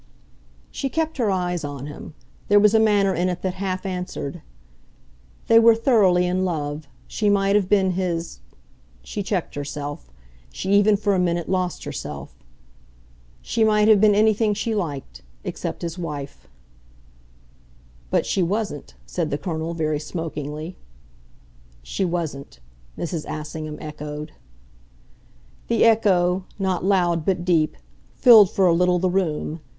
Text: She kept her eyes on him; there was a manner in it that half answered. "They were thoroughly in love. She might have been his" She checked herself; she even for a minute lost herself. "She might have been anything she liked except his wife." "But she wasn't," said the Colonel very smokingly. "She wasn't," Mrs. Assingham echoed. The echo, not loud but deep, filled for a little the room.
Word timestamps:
She 0.71 0.89
kept 0.89 1.17
her 1.17 1.29
eyes 1.29 1.63
on 1.63 1.85
him; 1.85 2.15
there 2.47 2.59
was 2.59 2.73
a 2.73 2.79
manner 2.79 3.13
in 3.13 3.29
it 3.29 3.43
that 3.43 3.53
half 3.53 3.85
answered. 3.85 4.41
"They 5.45 5.59
were 5.59 5.75
thoroughly 5.75 6.25
in 6.25 6.43
love. 6.43 6.87
She 7.05 7.29
might 7.29 7.55
have 7.55 7.69
been 7.69 7.91
his" 7.91 8.39
She 9.03 9.21
checked 9.21 9.53
herself; 9.53 10.09
she 10.51 10.71
even 10.71 10.97
for 10.97 11.13
a 11.13 11.19
minute 11.19 11.47
lost 11.47 11.83
herself. 11.83 12.33
"She 13.43 13.63
might 13.63 13.87
have 13.87 14.01
been 14.01 14.15
anything 14.15 14.55
she 14.55 14.73
liked 14.73 15.21
except 15.43 15.83
his 15.83 15.99
wife." 15.99 16.47
"But 18.09 18.25
she 18.25 18.41
wasn't," 18.41 18.95
said 19.05 19.29
the 19.29 19.37
Colonel 19.37 19.75
very 19.75 19.99
smokingly. 19.99 20.77
"She 21.83 22.05
wasn't," 22.05 22.59
Mrs. 22.97 23.23
Assingham 23.29 23.77
echoed. 23.79 24.31
The 25.67 25.85
echo, 25.85 26.45
not 26.57 26.83
loud 26.83 27.23
but 27.23 27.45
deep, 27.45 27.77
filled 28.15 28.49
for 28.49 28.65
a 28.65 28.73
little 28.73 28.97
the 28.97 29.07
room. 29.11 29.59